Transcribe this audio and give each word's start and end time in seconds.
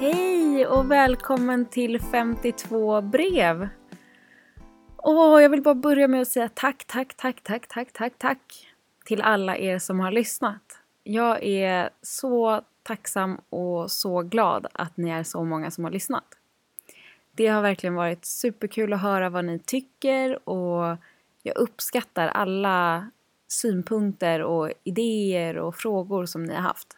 Hej 0.00 0.66
och 0.66 0.90
välkommen 0.90 1.66
till 1.66 2.00
52 2.00 3.00
brev. 3.00 3.68
Åh, 4.96 5.42
jag 5.42 5.50
vill 5.50 5.62
bara 5.62 5.74
börja 5.74 6.08
med 6.08 6.20
att 6.20 6.28
säga 6.28 6.48
tack, 6.54 6.84
tack, 6.86 7.14
tack, 7.16 7.40
tack, 7.42 7.68
tack, 7.68 7.92
tack, 7.92 8.12
tack 8.18 8.66
till 9.04 9.22
alla 9.22 9.56
er 9.56 9.78
som 9.78 10.00
har 10.00 10.12
lyssnat. 10.12 10.78
Jag 11.02 11.44
är 11.44 11.90
så 12.02 12.60
tacksam 12.82 13.40
och 13.50 13.90
så 13.90 14.22
glad 14.22 14.66
att 14.72 14.96
ni 14.96 15.10
är 15.10 15.22
så 15.22 15.44
många 15.44 15.70
som 15.70 15.84
har 15.84 15.90
lyssnat. 15.90 16.24
Det 17.32 17.46
har 17.46 17.62
verkligen 17.62 17.94
varit 17.94 18.24
superkul 18.24 18.92
att 18.92 19.02
höra 19.02 19.30
vad 19.30 19.44
ni 19.44 19.58
tycker 19.58 20.48
och 20.48 20.96
jag 21.42 21.56
uppskattar 21.56 22.28
alla 22.28 23.10
synpunkter 23.48 24.42
och 24.42 24.72
idéer 24.84 25.58
och 25.58 25.76
frågor 25.76 26.26
som 26.26 26.44
ni 26.44 26.54
har 26.54 26.62
haft. 26.62 26.96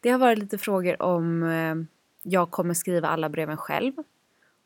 Det 0.00 0.10
har 0.10 0.18
varit 0.18 0.38
lite 0.38 0.58
frågor 0.58 1.02
om 1.02 1.42
eh, 1.42 1.95
jag 2.28 2.50
kommer 2.50 2.74
skriva 2.74 3.08
alla 3.08 3.28
breven 3.28 3.56
själv. 3.56 3.92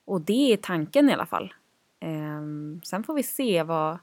Och 0.04 0.20
det 0.20 0.52
är 0.52 0.56
tanken 0.56 1.10
i 1.10 1.12
alla 1.12 1.26
fall. 1.26 1.54
Ehm, 2.00 2.80
sen 2.84 3.04
får 3.04 3.14
vi 3.14 3.22
se 3.22 3.62
vad... 3.62 3.98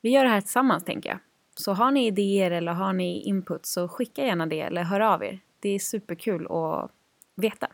Vi 0.00 0.10
gör 0.10 0.24
det 0.24 0.30
här 0.30 0.40
tillsammans 0.40 0.84
tänker 0.84 1.08
jag. 1.08 1.18
Så 1.54 1.72
har 1.72 1.90
ni 1.90 2.06
idéer 2.06 2.50
eller 2.50 2.72
har 2.72 2.92
ni 2.92 3.20
input 3.22 3.66
så 3.66 3.88
skicka 3.88 4.24
gärna 4.24 4.46
det 4.46 4.60
eller 4.60 4.82
hör 4.82 5.00
av 5.00 5.24
er. 5.24 5.40
Det 5.60 5.68
är 5.68 5.78
superkul 5.78 6.46
att 6.46 6.90
veta. 7.34 7.68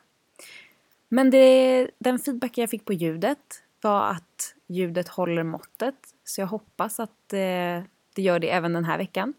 Men 1.08 1.30
det, 1.30 1.90
den 1.98 2.18
feedback 2.18 2.58
jag 2.58 2.70
fick 2.70 2.84
på 2.84 2.92
ljudet 2.92 3.62
var 3.80 4.10
att 4.10 4.54
ljudet 4.66 5.08
håller 5.08 5.42
måttet. 5.42 5.94
Så 6.24 6.40
jag 6.40 6.46
hoppas 6.46 7.00
att 7.00 7.32
eh, 7.32 7.82
det 8.14 8.22
gör 8.22 8.38
det 8.38 8.50
även 8.50 8.72
den 8.72 8.84
här 8.84 8.98
veckan. 8.98 9.34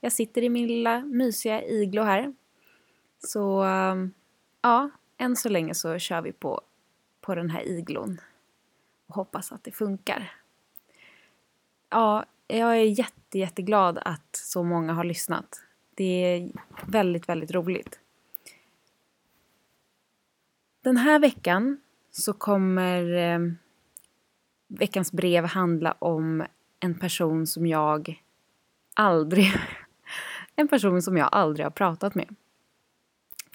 Jag 0.00 0.12
sitter 0.12 0.42
i 0.42 0.48
min 0.48 0.66
lilla 0.66 1.00
mysiga 1.00 1.62
iglo 1.62 2.02
här. 2.02 2.34
Så 3.18 3.62
ehm, 3.62 4.12
ja, 4.62 4.90
än 5.18 5.36
så 5.36 5.48
länge 5.48 5.74
så 5.74 5.98
kör 5.98 6.22
vi 6.22 6.32
på, 6.32 6.60
på 7.20 7.34
den 7.34 7.50
här 7.50 7.68
iglon 7.68 8.20
och 9.06 9.14
hoppas 9.14 9.52
att 9.52 9.64
det 9.64 9.72
funkar. 9.72 10.32
Ja, 11.90 12.24
jag 12.46 12.76
är 12.76 12.82
jätte, 12.82 13.38
jätteglad 13.38 13.98
att 14.02 14.36
så 14.36 14.62
många 14.62 14.92
har 14.92 15.04
lyssnat. 15.04 15.62
Det 15.94 16.04
är 16.04 16.50
väldigt, 16.86 17.28
väldigt 17.28 17.50
roligt. 17.50 18.00
Den 20.80 20.96
här 20.96 21.18
veckan 21.18 21.80
så 22.10 22.32
kommer 22.32 23.14
eh, 23.14 23.38
veckans 24.68 25.12
brev 25.12 25.44
handla 25.44 25.92
om 25.92 26.46
en 26.80 26.98
person 26.98 27.46
som 27.46 27.66
jag 27.66 28.22
aldrig... 28.94 29.52
en 30.56 30.68
person 30.68 31.02
som 31.02 31.16
jag 31.16 31.28
aldrig 31.32 31.66
har 31.66 31.70
pratat 31.70 32.14
med. 32.14 32.34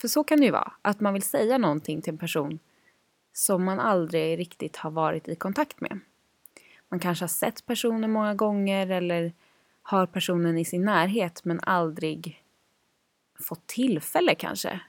För 0.04 0.08
så 0.08 0.24
kan 0.24 0.40
det 0.40 0.46
ju 0.46 0.52
vara, 0.52 0.74
att 0.82 1.00
man 1.00 1.14
vill 1.14 1.24
säga 1.24 1.58
någonting 1.58 2.02
till 2.02 2.14
en 2.14 2.18
person 2.18 2.60
som 3.34 3.64
man 3.64 3.80
aldrig 3.80 4.40
riktigt 4.40 4.78
har 4.78 4.92
varit 4.92 5.28
i 5.28 5.36
kontakt 5.36 5.82
med. 5.82 6.00
Man 6.90 7.00
kanske 7.00 7.24
har 7.24 7.28
sett 7.28 7.66
personen 7.66 8.12
många 8.12 8.36
gånger 8.36 8.90
eller 8.90 9.34
har 9.82 10.06
personen 10.06 10.58
i 10.58 10.66
sin 10.66 10.86
närhet 10.86 11.46
men 11.46 11.60
aldrig 11.60 12.44
fått 13.40 13.68
tillfälle 13.68 14.36
kanske 14.36 14.80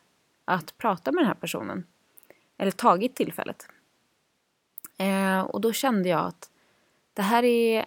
att 0.44 0.78
prata 0.78 1.12
med 1.12 1.22
den 1.22 1.28
här 1.28 1.34
personen. 1.34 1.86
Eller 2.56 2.70
tagit 2.70 3.16
tillfället. 3.16 3.68
Eh, 4.98 5.40
och 5.40 5.60
då 5.60 5.72
kände 5.72 6.08
jag 6.08 6.26
att 6.26 6.50
det 7.12 7.22
här 7.22 7.42
är 7.42 7.86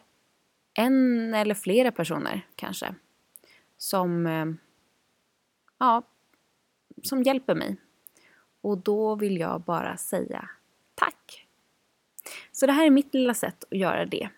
en 0.73 1.33
eller 1.33 1.55
flera 1.55 1.92
personer 1.92 2.48
kanske 2.55 2.95
som, 3.78 4.28
eh, 4.28 4.45
ja, 5.78 6.03
som 7.03 7.23
hjälper 7.23 7.56
mig. 7.56 7.78
Och 8.62 8.77
då 8.77 9.16
vill 9.16 9.38
jag 9.38 9.61
bara 9.61 9.98
säga 9.98 10.49
tack. 10.95 11.48
Så 12.52 12.66
det 12.66 12.71
här 12.71 12.86
är 12.86 12.89
mitt 12.89 13.14
lilla 13.14 13.33
sätt 13.33 13.64
att 13.71 13.77
göra 13.77 14.05
det. 14.05 14.30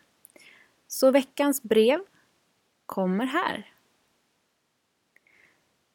Så 0.88 1.12
veckans 1.12 1.64
brev 1.64 2.00
kommer 2.86 3.26
här. 3.26 3.74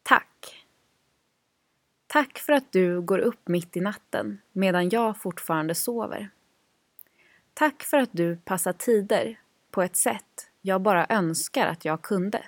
Tack. 0.03 0.65
Tack 2.07 2.39
för 2.39 2.53
att 2.53 2.71
du 2.71 3.01
går 3.01 3.19
upp 3.19 3.47
mitt 3.47 3.77
i 3.77 3.81
natten 3.81 4.41
medan 4.51 4.89
jag 4.89 5.21
fortfarande 5.21 5.75
sover. 5.75 6.29
Tack 7.53 7.83
för 7.83 7.97
att 7.97 8.09
du 8.11 8.37
passar 8.37 8.73
tider 8.73 9.39
på 9.71 9.81
ett 9.81 9.95
sätt 9.95 10.51
jag 10.65 10.81
bara 10.81 11.05
önskar 11.09 11.67
att 11.67 11.85
jag 11.85 12.01
kunde. 12.01 12.45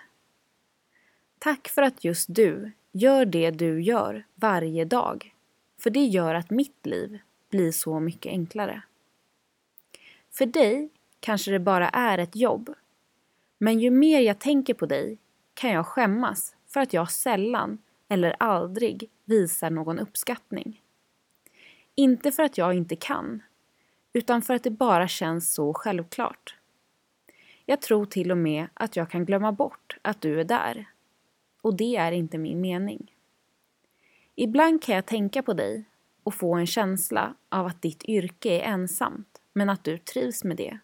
Tack 1.40 1.68
för 1.68 1.82
att 1.82 2.04
just 2.04 2.36
du 2.36 2.72
gör 2.92 3.26
det 3.26 3.52
du 3.52 3.82
gör 3.82 4.26
varje 4.36 4.86
dag. 4.86 5.34
För 5.80 5.90
det 5.90 6.06
gör 6.06 6.36
att 6.36 6.50
mitt 6.50 6.86
liv 6.86 7.20
blir 7.50 7.72
så 7.72 8.00
mycket 8.00 8.30
enklare. 8.30 8.82
För 10.32 10.46
dig 10.46 10.90
kanske 11.20 11.52
det 11.52 11.60
bara 11.60 11.90
är 11.90 12.18
ett 12.18 12.36
jobb. 12.36 12.74
Men 13.58 13.80
ju 13.80 13.92
mer 13.92 14.20
jag 14.20 14.40
tänker 14.40 14.74
på 14.74 14.86
dig 14.86 15.18
kan 15.54 15.72
jag 15.72 15.86
skämmas 15.86 16.56
för 16.68 16.80
att 16.80 16.94
jag 16.94 17.12
sällan 17.12 17.78
eller 18.08 18.36
aldrig 18.40 19.10
visar 19.26 19.70
någon 19.70 20.00
uppskattning. 20.00 20.82
Inte 21.96 22.32
för 22.32 22.44
att 22.44 22.58
jag 22.58 22.74
inte 22.74 22.96
kan, 22.96 23.44
utan 24.14 24.42
för 24.42 24.54
att 24.54 24.64
det 24.64 24.72
bara 24.72 25.08
känns 25.08 25.54
så 25.54 25.74
självklart. 25.74 26.56
Jag 27.66 27.82
tror 27.82 28.06
till 28.06 28.32
och 28.32 28.38
med 28.38 28.68
att 28.74 28.96
jag 28.96 29.10
kan 29.10 29.26
glömma 29.26 29.52
bort 29.52 29.98
att 30.02 30.22
du 30.22 30.40
är 30.40 30.44
där. 30.44 30.86
Och 31.68 31.76
det 31.76 31.96
är 31.96 32.12
inte 32.12 32.38
min 32.38 32.62
mening. 32.62 33.12
Ibland 34.36 34.84
kan 34.84 34.96
jag 34.96 35.06
tänka 35.06 35.44
på 35.44 35.54
dig 35.54 35.86
och 36.24 36.34
få 36.34 36.56
en 36.56 36.68
känsla 36.68 37.36
av 37.50 37.66
att 37.66 37.82
ditt 37.82 38.04
yrke 38.04 38.50
är 38.50 38.64
ensamt, 38.64 39.42
men 39.54 39.70
att 39.70 39.84
du 39.84 39.98
trivs 39.98 40.44
med 40.44 40.58
det. 40.58 40.80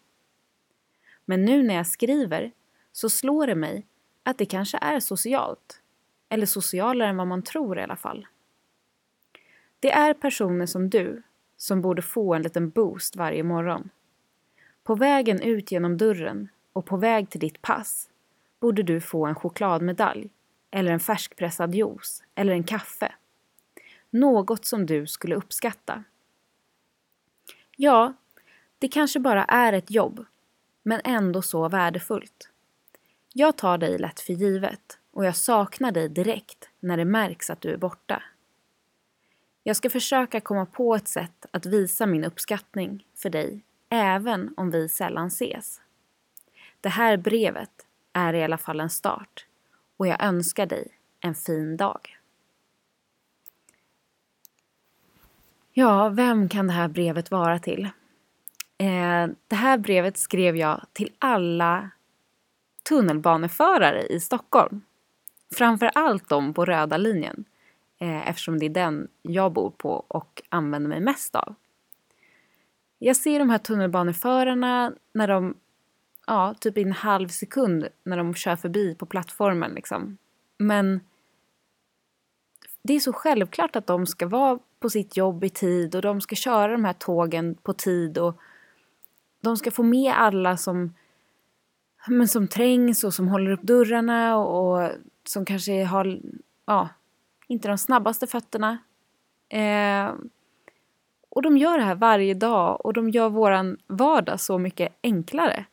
Men 1.24 1.44
nu 1.44 1.62
när 1.62 1.74
jag 1.74 1.86
skriver 1.86 2.52
så 2.92 3.10
slår 3.10 3.46
det 3.46 3.54
mig 3.54 3.86
att 4.22 4.38
det 4.38 4.46
kanske 4.46 4.78
är 4.80 5.00
socialt. 5.00 5.80
Eller 6.28 6.46
socialare 6.46 7.08
än 7.08 7.16
vad 7.16 7.26
man 7.26 7.42
tror 7.42 7.78
i 7.78 7.82
alla 7.82 7.96
fall. 7.96 8.26
Det 9.80 9.90
är 9.90 10.14
personer 10.14 10.66
som 10.66 10.90
du 10.90 11.22
som 11.56 11.80
borde 11.80 12.02
få 12.02 12.34
en 12.34 12.42
liten 12.42 12.70
boost 12.70 13.16
varje 13.16 13.42
morgon. 13.42 13.90
På 14.82 14.94
vägen 14.94 15.40
ut 15.40 15.72
genom 15.72 15.96
dörren 15.96 16.48
och 16.72 16.86
på 16.86 16.96
väg 16.96 17.30
till 17.30 17.40
ditt 17.40 17.62
pass 17.62 18.10
borde 18.60 18.82
du 18.82 19.00
få 19.00 19.26
en 19.26 19.34
chokladmedalj 19.34 20.30
eller 20.74 20.92
en 20.92 21.00
färskpressad 21.00 21.74
juice 21.74 22.22
eller 22.34 22.52
en 22.52 22.64
kaffe. 22.64 23.14
Något 24.10 24.64
som 24.64 24.86
du 24.86 25.06
skulle 25.06 25.34
uppskatta. 25.34 26.04
Ja, 27.76 28.14
det 28.78 28.88
kanske 28.88 29.20
bara 29.20 29.44
är 29.44 29.72
ett 29.72 29.90
jobb, 29.90 30.26
men 30.82 31.00
ändå 31.04 31.42
så 31.42 31.68
värdefullt. 31.68 32.50
Jag 33.32 33.56
tar 33.56 33.78
dig 33.78 33.98
lätt 33.98 34.20
för 34.20 34.32
givet 34.32 34.98
och 35.10 35.24
jag 35.24 35.36
saknar 35.36 35.92
dig 35.92 36.08
direkt 36.08 36.68
när 36.80 36.96
det 36.96 37.04
märks 37.04 37.50
att 37.50 37.60
du 37.60 37.70
är 37.70 37.76
borta. 37.76 38.22
Jag 39.62 39.76
ska 39.76 39.90
försöka 39.90 40.40
komma 40.40 40.66
på 40.66 40.94
ett 40.94 41.08
sätt 41.08 41.46
att 41.50 41.66
visa 41.66 42.06
min 42.06 42.24
uppskattning 42.24 43.06
för 43.16 43.30
dig, 43.30 43.64
även 43.88 44.54
om 44.56 44.70
vi 44.70 44.88
sällan 44.88 45.26
ses. 45.26 45.80
Det 46.80 46.88
här 46.88 47.16
brevet 47.16 47.86
är 48.12 48.34
i 48.34 48.44
alla 48.44 48.58
fall 48.58 48.80
en 48.80 48.90
start 48.90 49.46
och 49.96 50.06
jag 50.06 50.22
önskar 50.22 50.66
dig 50.66 50.88
en 51.20 51.34
fin 51.34 51.76
dag. 51.76 52.18
Ja, 55.72 56.08
vem 56.08 56.48
kan 56.48 56.66
det 56.66 56.72
här 56.72 56.88
brevet 56.88 57.30
vara 57.30 57.58
till? 57.58 57.84
Eh, 58.78 59.26
det 59.48 59.56
här 59.56 59.78
brevet 59.78 60.18
skrev 60.18 60.56
jag 60.56 60.80
till 60.92 61.12
alla 61.18 61.90
tunnelbaneförare 62.88 64.06
i 64.06 64.20
Stockholm. 64.20 64.82
Framför 65.54 65.90
allt 65.94 66.28
de 66.28 66.54
på 66.54 66.64
röda 66.64 66.96
linjen 66.96 67.44
eh, 67.98 68.28
eftersom 68.28 68.58
det 68.58 68.66
är 68.66 68.70
den 68.70 69.08
jag 69.22 69.52
bor 69.52 69.70
på 69.70 70.04
och 70.08 70.42
använder 70.48 70.88
mig 70.88 71.00
mest 71.00 71.34
av. 71.34 71.54
Jag 72.98 73.16
ser 73.16 73.38
de 73.38 73.50
här 73.50 73.58
tunnelbaneförarna 73.58 74.92
när 75.12 75.28
de 75.28 75.54
ja, 76.26 76.54
typ 76.60 76.78
i 76.78 76.82
en 76.82 76.92
halv 76.92 77.28
sekund 77.28 77.88
när 78.04 78.16
de 78.16 78.34
kör 78.34 78.56
förbi 78.56 78.94
på 78.94 79.06
plattformen 79.06 79.72
liksom. 79.74 80.18
Men 80.58 81.00
det 82.82 82.94
är 82.94 83.00
så 83.00 83.12
självklart 83.12 83.76
att 83.76 83.86
de 83.86 84.06
ska 84.06 84.26
vara 84.26 84.58
på 84.80 84.90
sitt 84.90 85.16
jobb 85.16 85.44
i 85.44 85.50
tid 85.50 85.94
och 85.94 86.02
de 86.02 86.20
ska 86.20 86.36
köra 86.36 86.72
de 86.72 86.84
här 86.84 86.92
tågen 86.92 87.54
på 87.54 87.72
tid 87.72 88.18
och 88.18 88.40
de 89.40 89.56
ska 89.56 89.70
få 89.70 89.82
med 89.82 90.14
alla 90.16 90.56
som, 90.56 90.94
men 92.08 92.28
som 92.28 92.48
trängs 92.48 93.04
och 93.04 93.14
som 93.14 93.28
håller 93.28 93.50
upp 93.50 93.62
dörrarna 93.62 94.36
och, 94.36 94.82
och 94.82 94.90
som 95.24 95.44
kanske 95.44 95.84
har, 95.84 96.20
ja, 96.66 96.88
inte 97.48 97.68
de 97.68 97.78
snabbaste 97.78 98.26
fötterna. 98.26 98.78
Eh, 99.48 100.14
och 101.28 101.42
de 101.42 101.58
gör 101.58 101.78
det 101.78 101.84
här 101.84 101.94
varje 101.94 102.34
dag 102.34 102.86
och 102.86 102.92
de 102.92 103.10
gör 103.10 103.28
våran 103.28 103.76
vardag 103.86 104.40
så 104.40 104.58
mycket 104.58 104.92
enklare. 105.02 105.64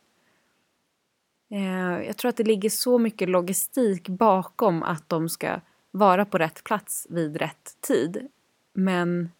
Eh, 1.52 2.06
jag 2.06 2.16
tror 2.16 2.28
att 2.28 2.36
det 2.36 2.44
ligger 2.44 2.70
så 2.70 2.98
mycket 2.98 3.28
logistik 3.28 4.08
bakom 4.08 4.82
att 4.82 5.08
de 5.08 5.28
ska 5.28 5.60
vara 5.90 6.24
på 6.24 6.38
rätt 6.38 6.64
plats 6.64 7.06
vid 7.10 7.36
rätt 7.36 7.76
tid. 7.80 8.28
Men 8.72 9.30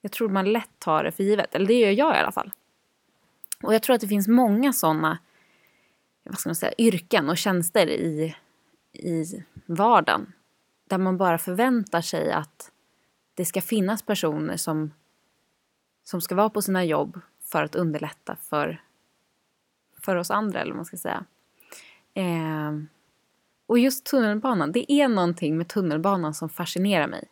Jag 0.00 0.12
tror 0.12 0.28
man 0.28 0.52
lätt 0.52 0.70
tar 0.78 1.04
det 1.04 1.12
för 1.12 1.24
givet, 1.24 1.54
eller 1.54 1.66
det 1.66 1.74
gör 1.74 1.90
jag 1.90 2.16
i 2.16 2.18
alla 2.18 2.32
fall. 2.32 2.52
Och 3.62 3.74
jag 3.74 3.82
tror 3.82 3.94
att 3.94 4.00
det 4.00 4.08
finns 4.08 4.28
många 4.28 4.72
sådana 4.72 5.18
vad 6.22 6.38
ska 6.38 6.48
man 6.48 6.54
säga, 6.54 6.72
yrken 6.78 7.28
och 7.28 7.38
tjänster 7.38 7.86
i, 7.86 8.36
i 8.92 9.44
vardagen 9.66 10.32
där 10.88 10.98
man 10.98 11.16
bara 11.16 11.38
förväntar 11.38 12.00
sig 12.00 12.32
att 12.32 12.72
det 13.34 13.44
ska 13.44 13.60
finnas 13.60 14.02
personer 14.02 14.56
som, 14.56 14.92
som 16.04 16.20
ska 16.20 16.34
vara 16.34 16.50
på 16.50 16.62
sina 16.62 16.84
jobb 16.84 17.20
för 17.42 17.62
att 17.64 17.74
underlätta 17.74 18.36
för, 18.36 18.82
för 20.06 20.16
oss 20.16 20.30
andra, 20.30 20.60
eller 20.60 20.70
vad 20.70 20.76
man 20.76 20.84
ska 20.84 20.96
säga. 20.96 21.24
Eh, 22.14 22.72
och 23.66 23.78
just 23.78 24.04
tunnelbanan, 24.06 24.72
det 24.72 24.92
är 24.92 25.08
någonting 25.08 25.56
med 25.56 25.68
tunnelbanan 25.68 26.34
som 26.34 26.48
fascinerar 26.48 27.06
mig. 27.06 27.24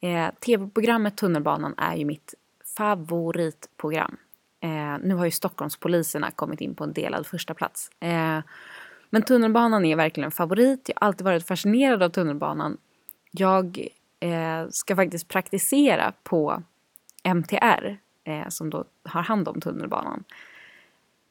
Eh, 0.00 0.34
Tv-programmet 0.34 1.16
Tunnelbanan 1.16 1.74
är 1.76 1.96
ju 1.96 2.04
mitt 2.04 2.34
favoritprogram. 2.76 4.16
Eh, 4.60 4.98
nu 5.02 5.14
har 5.14 5.24
ju 5.24 5.30
Stockholmspoliserna 5.30 6.30
kommit 6.30 6.60
in 6.60 6.74
på 6.74 6.84
en 6.84 6.92
delad 6.92 7.26
första 7.26 7.54
plats. 7.54 7.90
Eh, 8.00 8.40
men 9.10 9.22
tunnelbanan 9.22 9.84
är 9.84 9.96
verkligen 9.96 10.24
en 10.24 10.30
favorit. 10.30 10.88
Jag 10.88 11.00
har 11.00 11.06
alltid 11.06 11.24
varit 11.24 11.46
fascinerad 11.46 12.02
av 12.02 12.08
tunnelbanan. 12.08 12.76
Jag 13.30 13.88
eh, 14.20 14.68
ska 14.70 14.96
faktiskt 14.96 15.28
praktisera 15.28 16.12
på 16.22 16.62
MTR 17.22 17.98
eh, 18.24 18.48
som 18.48 18.70
då 18.70 18.84
har 19.02 19.22
hand 19.22 19.48
om 19.48 19.60
tunnelbanan. 19.60 20.24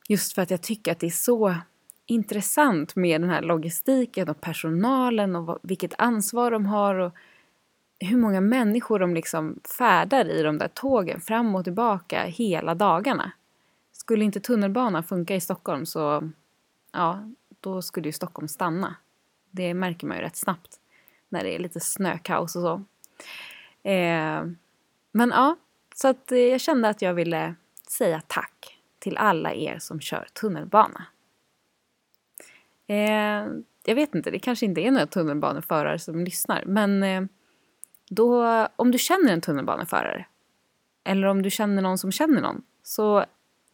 Just 0.10 0.34
för 0.34 0.42
att 0.42 0.52
jag 0.52 0.62
tycker 0.62 0.92
att 0.92 1.00
det 1.00 1.08
är 1.08 1.12
så 1.12 1.56
intressant 2.06 2.96
med 2.96 3.22
den 3.22 3.30
här 3.30 3.42
logistiken 3.42 4.30
och 4.30 4.42
personalen 4.42 5.36
och 5.36 5.60
vilket 5.62 5.94
ansvar 5.98 6.52
de 6.52 6.66
har 6.66 6.96
och 6.96 7.14
hur 8.00 8.18
många 8.18 8.42
människor 8.42 9.00
de 9.00 9.14
liksom 9.14 9.60
färdar 9.78 10.26
i 10.30 10.44
de 10.44 10.58
där 10.58 10.68
tågen 10.68 11.22
fram 11.22 11.56
och 11.56 11.64
tillbaka 11.64 12.24
hela 12.24 12.76
dagarna. 12.76 13.32
Skulle 13.92 14.26
inte 14.26 14.40
tunnelbanan 14.40 15.04
funka 15.04 15.36
i 15.36 15.42
Stockholm 15.42 15.86
så, 15.86 16.30
ja, 16.92 17.32
då 17.60 17.82
skulle 17.82 18.08
ju 18.08 18.12
Stockholm 18.12 18.48
stanna. 18.48 18.96
Det 19.52 19.74
märker 19.74 20.08
man 20.08 20.18
ju 20.18 20.24
rätt 20.24 20.36
snabbt 20.36 20.80
när 21.30 21.44
det 21.44 21.56
är 21.56 21.60
lite 21.60 21.80
snökaos 21.80 22.56
och 22.56 22.62
så. 22.62 22.74
Eh, 23.90 24.44
men 25.12 25.30
ja, 25.30 25.56
så 25.96 26.08
att 26.08 26.32
eh, 26.32 26.38
jag 26.38 26.62
kände 26.62 26.90
att 26.90 27.02
jag 27.02 27.14
ville 27.14 27.56
säga 27.88 28.22
tack 28.28 28.73
till 29.04 29.18
alla 29.18 29.54
er 29.54 29.80
som 29.80 30.00
kör 30.00 30.28
tunnelbana. 30.34 31.06
Eh, 32.88 33.48
jag 33.86 33.96
vet 33.96 34.16
inte, 34.16 34.32
det 34.32 34.40
kanske 34.40 34.66
inte 34.66 34.82
är 34.82 34.92
några 34.92 35.08
tunnelbaneförare 35.08 36.00
som 36.00 36.24
lyssnar, 36.24 36.64
men 36.66 37.04
eh, 37.04 37.24
då, 38.10 38.46
om 38.76 38.92
du 38.92 38.98
känner 38.98 39.34
en 39.34 39.42
tunnelbaneförare 39.42 40.26
eller 41.04 41.28
om 41.28 41.42
du 41.42 41.50
känner 41.50 41.82
någon 41.82 41.98
som 41.98 42.12
känner 42.12 42.42
någon, 42.42 42.64
så 42.84 43.26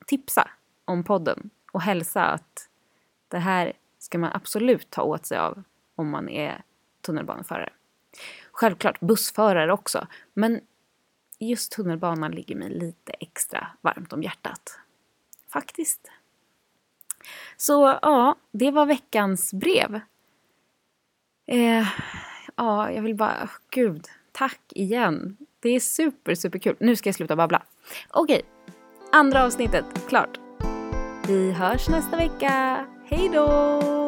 tipsa 0.06 0.50
om 0.86 1.04
podden 1.04 1.50
och 1.72 1.82
hälsa 1.82 2.26
att 2.26 2.70
det 3.28 3.40
här 3.40 3.74
ska 4.00 4.18
man 4.18 4.32
absolut 4.34 4.90
ta 4.90 5.02
åt 5.02 5.26
sig 5.26 5.38
av 5.38 5.64
om 5.96 6.10
man 6.10 6.30
är 6.30 6.62
tunnelbaneförare. 7.02 7.70
Självklart 8.52 9.00
bussförare 9.00 9.74
också, 9.74 10.08
men 10.34 10.62
just 11.40 11.72
tunnelbanan 11.72 12.32
ligger 12.32 12.56
mig 12.56 12.70
lite 12.70 13.12
extra 13.12 13.68
varmt 13.82 14.14
om 14.14 14.24
hjärtat. 14.24 14.80
Faktiskt. 15.54 16.12
Så 17.58 18.00
ja, 18.02 18.36
det 18.52 18.72
var 18.72 18.86
veckans 18.86 19.54
brev. 19.54 20.00
Eh, 21.48 21.88
ja, 22.56 22.92
jag 22.92 23.02
vill 23.02 23.16
bara, 23.16 23.44
oh, 23.44 23.52
gud, 23.70 24.08
tack 24.32 24.62
igen. 24.70 25.38
Det 25.60 25.70
är 25.70 25.80
super, 25.80 26.36
superkul. 26.36 26.76
Nu 26.80 26.96
ska 26.96 27.10
jag 27.10 27.16
sluta 27.16 27.36
babbla. 27.36 27.64
Okej, 28.10 28.42
andra 29.12 29.44
avsnittet 29.44 29.86
klart. 30.08 30.40
Vi 31.28 31.52
hörs 31.52 31.90
nästa 31.90 32.18
vecka. 32.18 32.86
Hej 33.06 33.30
då! 33.34 33.99